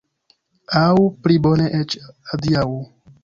[0.79, 0.95] Aŭ,
[1.27, 1.99] pli bone eĉ,
[2.37, 2.67] adiaŭ!